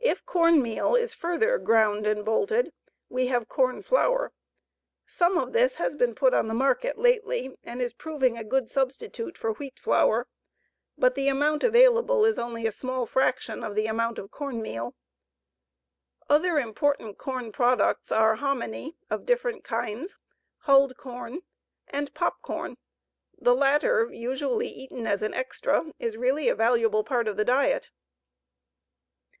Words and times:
If 0.00 0.24
corn 0.24 0.62
meal 0.62 0.94
is 0.94 1.12
further 1.12 1.58
ground 1.58 2.06
and 2.06 2.24
bolted, 2.24 2.72
we 3.10 3.26
have 3.26 3.48
corn 3.48 3.82
flour. 3.82 4.32
Some 5.04 5.36
of 5.36 5.52
this 5.52 5.74
has 5.74 5.96
been 5.96 6.14
put 6.14 6.32
on 6.32 6.46
the 6.48 6.54
market 6.54 6.96
lately 6.98 7.56
and 7.62 7.82
is 7.82 7.92
proving 7.92 8.38
a 8.38 8.44
good 8.44 8.70
substitute 8.70 9.36
for 9.36 9.52
wheat 9.54 9.78
flour; 9.78 10.26
but 10.96 11.14
the 11.14 11.28
amount 11.28 11.62
available 11.64 12.24
is 12.24 12.38
only 12.38 12.66
a 12.66 12.72
small 12.72 13.06
fraction 13.06 13.62
of 13.62 13.74
the 13.74 13.86
amount 13.86 14.18
of 14.18 14.30
corn 14.30 14.62
meal. 14.62 14.94
Other 16.30 16.58
important 16.58 17.18
corn 17.18 17.52
products 17.52 18.10
are 18.10 18.36
hominy 18.36 18.96
of 19.10 19.26
different 19.26 19.62
kinds, 19.64 20.18
hulled 20.60 20.96
corn, 20.96 21.40
and 21.88 22.14
popcorn. 22.14 22.76
The 23.36 23.54
latter, 23.54 24.08
usually 24.10 24.68
eaten 24.68 25.06
as 25.06 25.20
an 25.22 25.34
"extra," 25.34 25.92
is 25.98 26.16
really 26.16 26.48
a 26.48 26.54
valuable 26.54 27.04
part 27.04 27.28
of 27.28 27.36
the 27.36 27.44
diet. 27.44 27.90